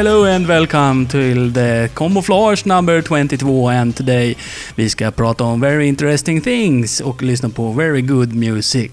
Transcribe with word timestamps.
Hello 0.00 0.24
and 0.24 0.46
welcome 0.46 1.06
to 1.06 1.50
the 1.50 1.88
Camouflage 1.94 2.66
number 2.66 3.02
22 3.02 3.68
and 3.68 3.96
today 3.96 4.36
vi 4.74 4.90
ska 4.90 5.10
prata 5.10 5.44
om 5.44 5.60
very 5.60 5.86
interesting 5.86 6.40
things 6.40 7.00
och 7.00 7.22
lyssna 7.22 7.48
på 7.48 7.72
very 7.72 8.00
good 8.02 8.34
music. 8.34 8.90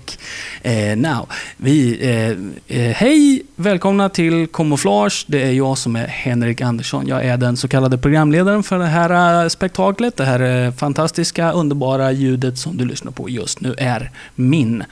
Eh, 0.61 0.97
now, 0.97 1.29
vi, 1.57 1.97
eh, 2.01 2.77
eh, 2.77 2.95
hej, 2.95 3.43
välkomna 3.55 4.09
till 4.09 4.47
Camouflage. 4.47 5.25
Det 5.27 5.43
är 5.43 5.51
jag 5.51 5.77
som 5.77 5.95
är 5.95 6.07
Henrik 6.07 6.61
Andersson. 6.61 7.07
Jag 7.07 7.25
är 7.25 7.37
den 7.37 7.57
så 7.57 7.67
kallade 7.67 7.97
programledaren 7.97 8.63
för 8.63 8.79
det 8.79 8.85
här 8.85 9.43
eh, 9.43 9.49
spektaklet. 9.49 10.17
Det 10.17 10.25
här 10.25 10.65
eh, 10.65 10.71
fantastiska, 10.71 11.51
underbara 11.51 12.11
ljudet 12.11 12.57
som 12.57 12.77
du 12.77 12.85
lyssnar 12.85 13.11
på 13.11 13.29
just 13.29 13.61
nu 13.61 13.75
är 13.77 14.11
min 14.35 14.83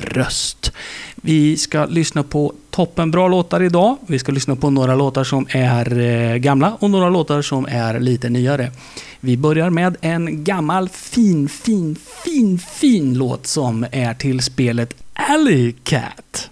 röst. 0.00 0.72
Vi 1.14 1.56
ska 1.56 1.84
lyssna 1.84 2.22
på 2.22 2.52
toppenbra 2.70 3.28
låtar 3.28 3.62
idag. 3.62 3.96
Vi 4.06 4.18
ska 4.18 4.32
lyssna 4.32 4.56
på 4.56 4.70
några 4.70 4.94
låtar 4.94 5.24
som 5.24 5.46
är 5.50 5.98
eh, 5.98 6.36
gamla 6.36 6.76
och 6.80 6.90
några 6.90 7.08
låtar 7.08 7.42
som 7.42 7.66
är 7.70 8.00
lite 8.00 8.28
nyare. 8.28 8.72
Vi 9.20 9.36
börjar 9.36 9.70
med 9.70 9.96
en 10.00 10.44
gammal 10.44 10.88
fin, 10.88 11.48
fin, 11.48 11.96
fin, 12.24 12.58
fin 12.58 13.14
låt 13.14 13.46
som 13.46 13.86
är 13.92 14.14
till 14.14 14.40
spelet 14.40 14.94
Alley 15.14 15.72
Cat. 15.72 16.50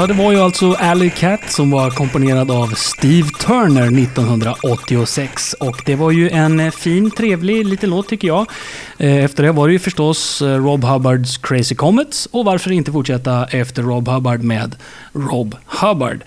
Ja, 0.00 0.06
det 0.06 0.14
var 0.14 0.32
ju 0.32 0.38
alltså 0.38 0.72
Alley 0.72 1.10
Cat 1.10 1.50
som 1.52 1.70
var 1.70 1.90
komponerad 1.90 2.50
av 2.50 2.66
Steve 2.66 3.28
Turner 3.28 4.02
1986. 4.02 5.54
Och 5.60 5.82
det 5.86 5.94
var 5.94 6.10
ju 6.10 6.30
en 6.30 6.60
eh, 6.60 6.70
fin, 6.70 7.10
trevlig 7.10 7.66
liten 7.66 7.90
låt 7.90 8.08
tycker 8.08 8.28
jag. 8.28 8.46
Eh, 8.98 9.24
efter 9.24 9.42
det 9.42 9.52
var 9.52 9.66
det 9.66 9.72
ju 9.72 9.78
förstås 9.78 10.42
eh, 10.42 10.64
Rob 10.64 10.84
Hubbards 10.84 11.38
Crazy 11.38 11.74
Comets. 11.74 12.28
Och 12.30 12.44
varför 12.44 12.72
inte 12.72 12.92
fortsätta 12.92 13.46
efter 13.46 13.82
Rob 13.82 14.08
Hubbard 14.08 14.42
med 14.42 14.76
Rob 15.12 15.56
Hubbard. 15.66 16.24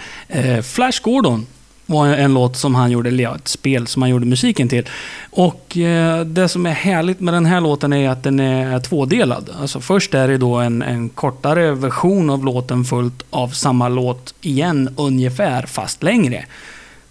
Flash 0.63 1.01
Gordon 1.03 1.45
var 1.85 2.07
en 2.07 2.33
låt 2.33 2.57
som 2.57 2.75
han 2.75 2.91
gjorde, 2.91 3.09
eller 3.09 3.23
ja, 3.23 3.35
ett 3.35 3.47
spel 3.47 3.87
som 3.87 4.01
han 4.01 4.11
gjorde 4.11 4.25
musiken 4.25 4.69
till. 4.69 4.89
Och 5.31 5.77
eh, 5.77 6.25
det 6.25 6.49
som 6.49 6.65
är 6.65 6.71
härligt 6.71 7.19
med 7.19 7.33
den 7.33 7.45
här 7.45 7.61
låten 7.61 7.93
är 7.93 8.09
att 8.09 8.23
den 8.23 8.39
är 8.39 8.79
tvådelad. 8.79 9.49
Alltså 9.59 9.79
först 9.79 10.13
är 10.13 10.27
det 10.27 10.37
då 10.37 10.55
en, 10.55 10.81
en 10.81 11.09
kortare 11.09 11.71
version 11.71 12.29
av 12.29 12.45
låten 12.45 12.85
fullt 12.85 13.23
av 13.29 13.47
samma 13.47 13.89
låt 13.89 14.33
igen 14.41 14.89
ungefär, 14.97 15.65
fast 15.65 16.03
längre. 16.03 16.45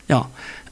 Ja. 0.06 0.26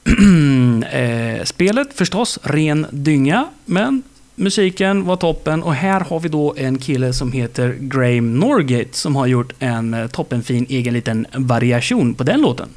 eh, 0.90 1.44
spelet 1.44 1.88
förstås, 1.94 2.38
ren 2.42 2.86
dynga, 2.90 3.46
men 3.64 4.02
musiken 4.34 5.04
var 5.04 5.16
toppen 5.16 5.62
och 5.62 5.74
här 5.74 6.00
har 6.00 6.20
vi 6.20 6.28
då 6.28 6.54
en 6.56 6.78
kille 6.78 7.12
som 7.12 7.32
heter 7.32 7.76
Graham 7.80 8.34
Norgate 8.38 8.96
som 8.96 9.16
har 9.16 9.26
gjort 9.26 9.52
en 9.58 9.94
eh, 9.94 10.06
toppenfin 10.06 10.66
egen 10.68 10.94
liten 10.94 11.26
variation 11.34 12.14
på 12.14 12.24
den 12.24 12.40
låten. 12.40 12.68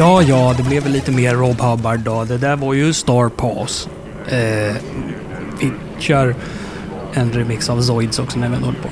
Ja, 0.00 0.22
ja, 0.22 0.54
det 0.56 0.62
blev 0.62 0.82
väl 0.82 0.92
lite 0.92 1.12
mer 1.12 1.34
Rob 1.34 1.60
Hubbard 1.60 2.00
då. 2.00 2.24
Det 2.24 2.38
där 2.38 2.56
var 2.56 2.74
ju 2.74 2.92
Star 2.92 3.28
Pass. 3.28 3.88
Eh, 4.28 4.76
vi 5.60 5.72
kör 5.98 6.34
en 7.14 7.32
remix 7.32 7.70
av 7.70 7.82
Zoids 7.82 8.18
också 8.18 8.38
när 8.38 8.48
vi 8.48 8.54
ändå 8.54 8.66
håller 8.66 8.80
på. 8.80 8.88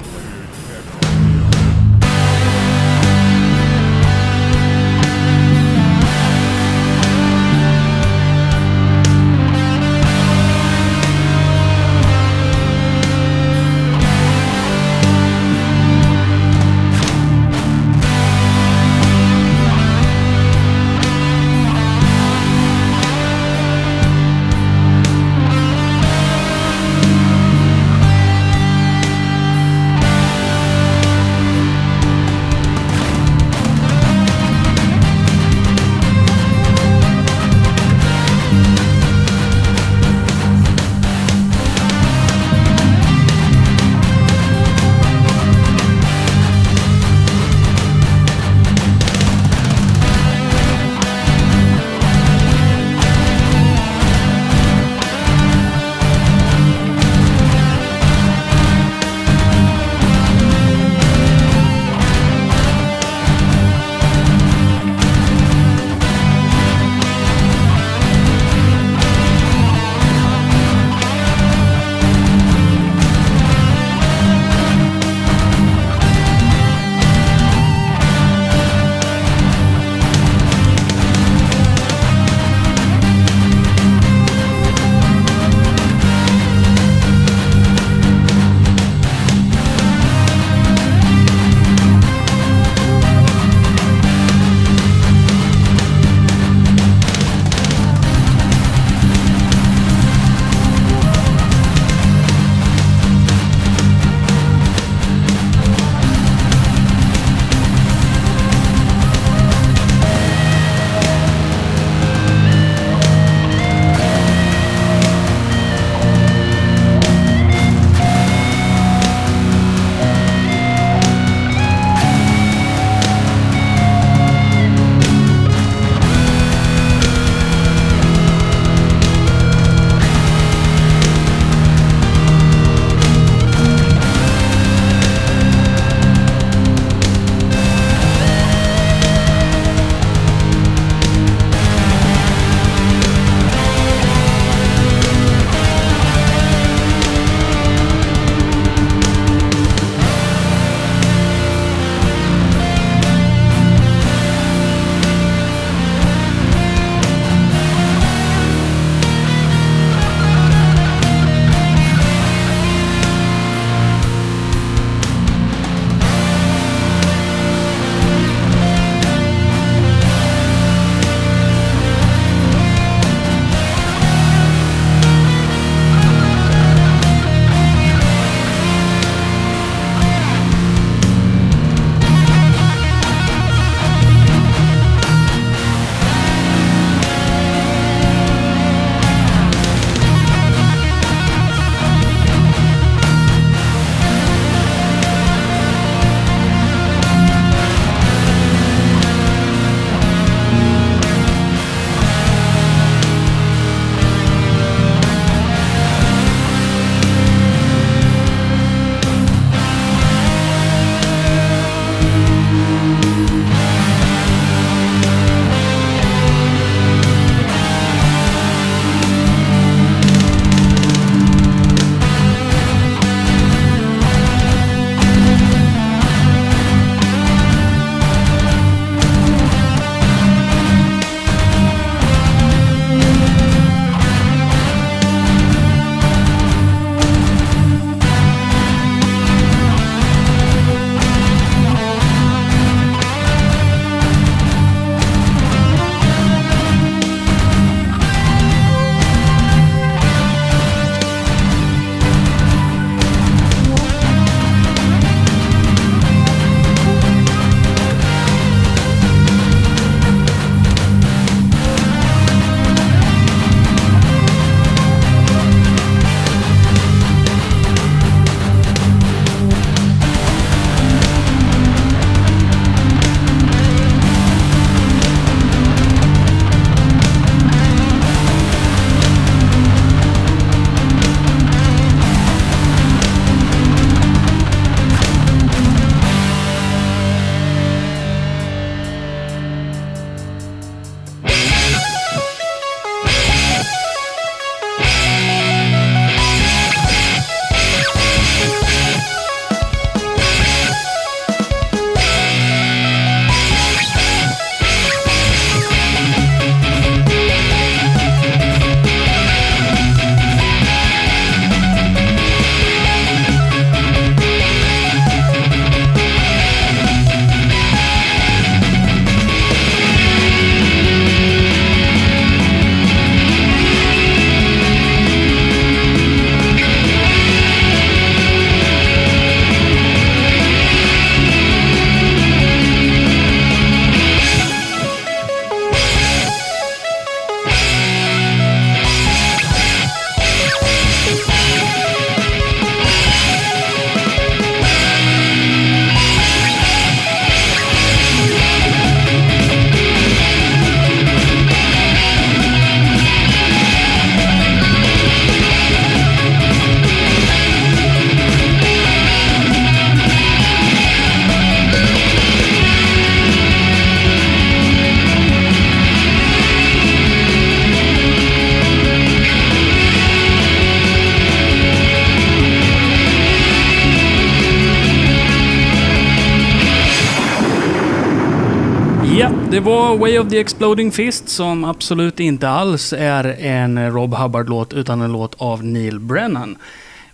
Det 379.58 379.64
var 379.64 379.96
Way 379.96 380.18
of 380.18 380.28
the 380.28 380.38
Exploding 380.38 380.92
Fist 380.92 381.28
som 381.28 381.64
absolut 381.64 382.20
inte 382.20 382.48
alls 382.48 382.92
är 382.92 383.24
en 383.24 383.92
Rob 383.92 384.14
Hubbard-låt 384.14 384.72
utan 384.72 385.00
en 385.00 385.12
låt 385.12 385.34
av 385.38 385.64
Neil 385.64 386.00
Brennan. 386.00 386.58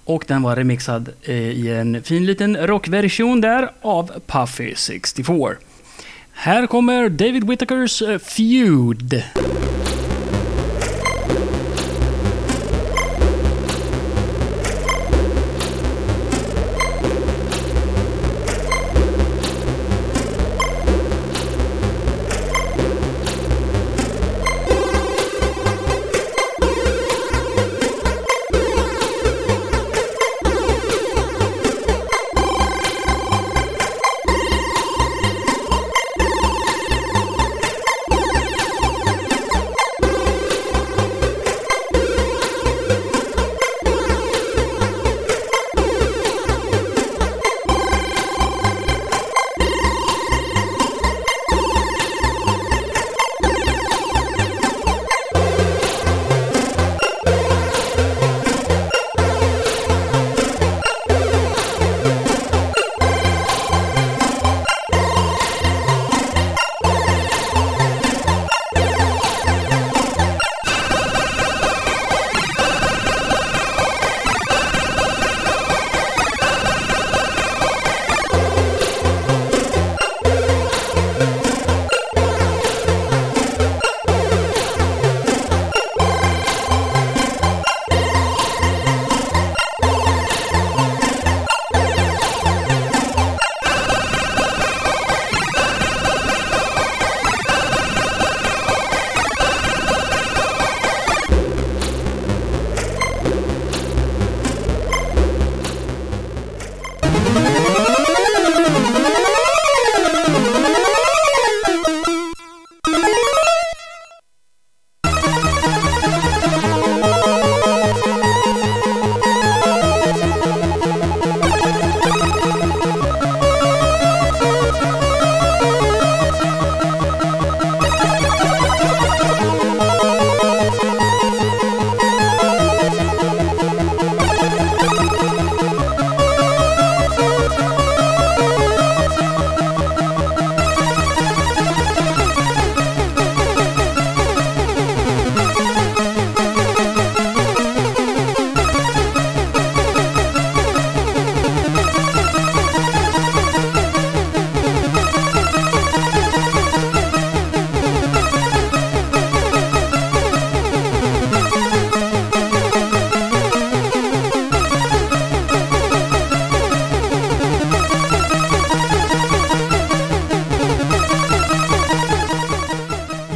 Och 0.04 0.24
den 0.28 0.42
var 0.42 0.56
remixad 0.56 1.08
eh, 1.22 1.34
i 1.34 1.70
en 1.70 2.02
fin 2.02 2.26
liten 2.26 2.56
rockversion 2.56 3.40
där 3.40 3.70
av 3.80 4.10
Puffy 4.26 4.74
64. 4.76 5.54
Här 6.32 6.66
kommer 6.66 7.08
David 7.08 7.48
Whittakers 7.48 8.02
eh, 8.02 8.18
Feud. 8.18 9.22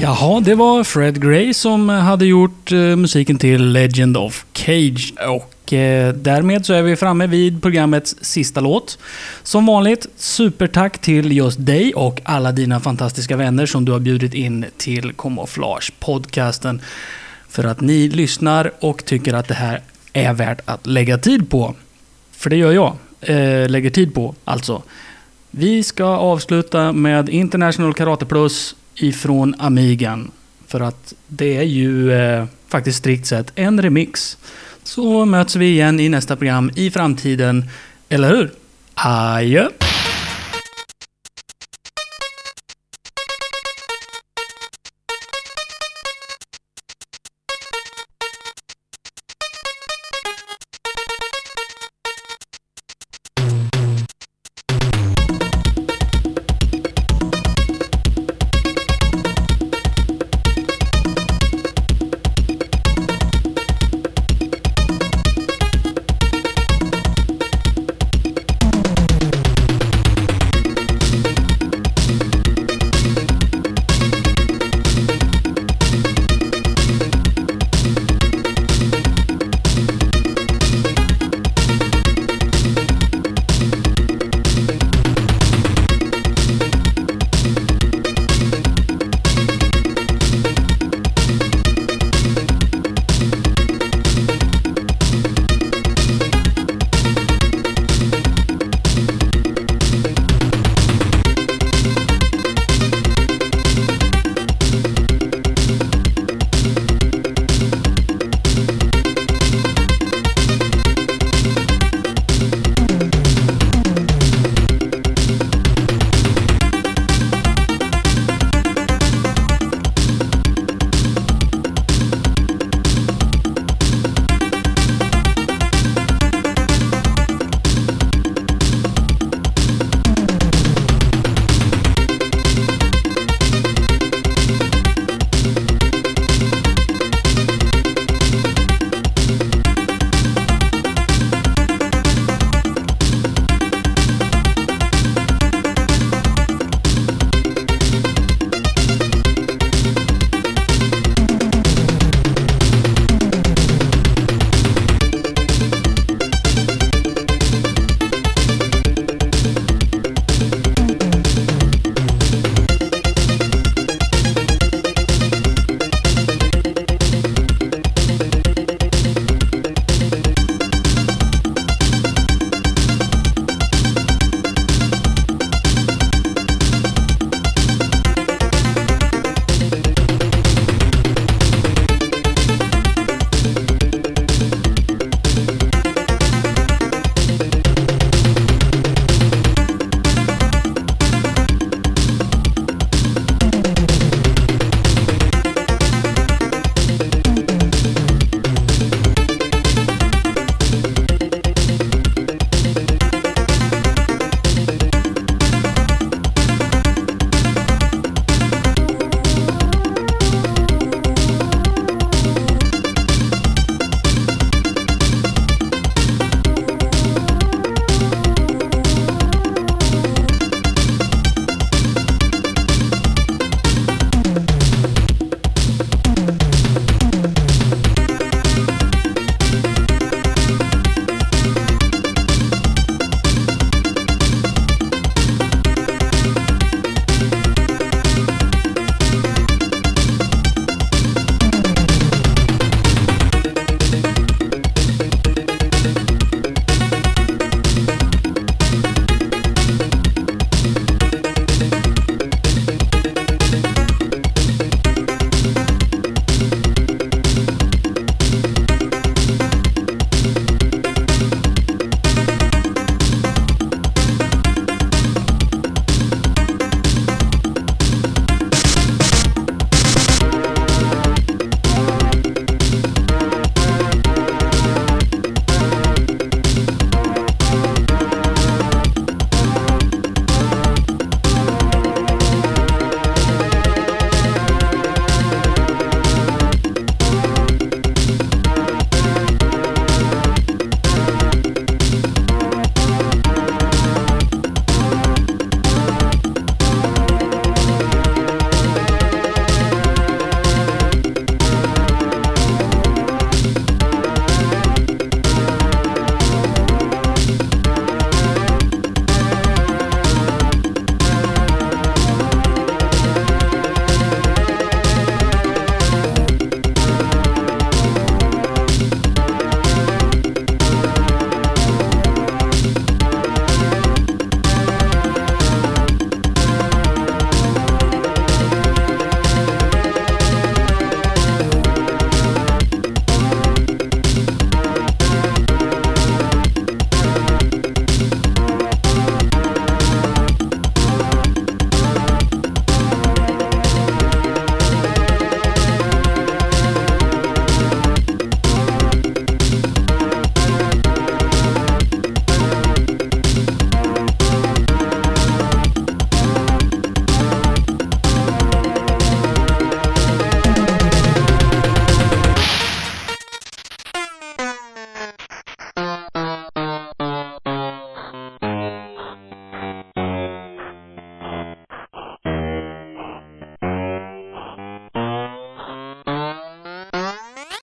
Jaha, 0.09 0.41
det 0.41 0.55
var 0.55 0.85
Fred 0.85 1.23
Gray 1.23 1.55
som 1.55 1.89
hade 1.89 2.27
gjort 2.27 2.73
eh, 2.73 2.79
musiken 2.79 3.39
till 3.39 3.73
Legend 3.73 4.17
of 4.17 4.45
Cage. 4.53 5.15
Och 5.29 5.73
eh, 5.73 6.15
därmed 6.15 6.67
så 6.67 6.73
är 6.73 6.83
vi 6.83 6.97
framme 6.97 7.27
vid 7.27 7.63
programmets 7.63 8.17
sista 8.21 8.61
låt. 8.61 8.99
Som 9.43 9.67
vanligt, 9.67 10.07
supertack 10.17 10.99
till 10.99 11.33
just 11.33 11.67
dig 11.67 11.95
och 11.95 12.21
alla 12.25 12.53
dina 12.53 12.81
fantastiska 12.81 13.37
vänner 13.37 13.67
som 13.67 13.85
du 13.85 13.93
har 13.93 13.99
bjudit 13.99 14.35
in 14.35 14.65
till 14.77 15.13
Camouflage 15.13 15.93
podcasten. 16.01 16.81
För 17.49 17.65
att 17.65 17.81
ni 17.81 18.09
lyssnar 18.09 18.73
och 18.81 19.05
tycker 19.05 19.35
att 19.35 19.49
det 19.49 19.55
här 19.55 19.83
är 20.13 20.33
värt 20.33 20.61
att 20.65 20.87
lägga 20.87 21.19
tid 21.19 21.51
på. 21.51 21.75
För 22.33 22.51
det 22.51 22.57
gör 22.57 22.73
jag. 22.73 22.97
Eh, 23.21 23.69
lägger 23.69 23.91
tid 23.91 24.15
på, 24.15 24.35
alltså. 24.45 24.83
Vi 25.51 25.83
ska 25.83 26.05
avsluta 26.05 26.93
med 26.93 27.29
International 27.29 27.95
Karate 27.95 28.27
Plus 28.27 28.75
ifrån 28.99 29.55
Amigan. 29.59 30.31
För 30.67 30.81
att 30.81 31.15
det 31.27 31.57
är 31.57 31.63
ju 31.63 32.13
eh, 32.13 32.45
faktiskt 32.69 32.99
strikt 32.99 33.27
sett 33.27 33.53
en 33.55 33.83
remix. 33.83 34.39
Så 34.83 35.25
möts 35.25 35.57
vi 35.57 35.67
igen 35.67 36.01
i 36.01 36.09
nästa 36.09 36.37
program 36.37 36.71
i 36.75 36.91
framtiden. 36.91 37.65
Eller 38.09 38.29
hur? 38.29 38.51
Adjö! 38.95 39.69